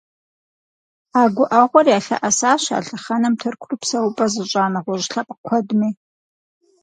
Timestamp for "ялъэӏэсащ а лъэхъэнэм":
1.97-3.35